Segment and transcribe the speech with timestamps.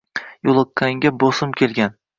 [0.49, 1.99] Yo‘liqqanga bosim kelgan